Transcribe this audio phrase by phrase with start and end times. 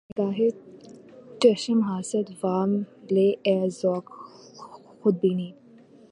[0.09, 0.47] نگاۂ
[1.41, 2.71] چشم حاسد وام
[3.13, 4.05] لے اے ذوق
[4.99, 5.49] خود بینی